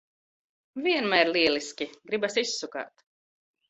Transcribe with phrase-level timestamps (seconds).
[0.87, 1.91] Vienmēr lieliski!
[2.11, 3.11] Gribas izsukāt.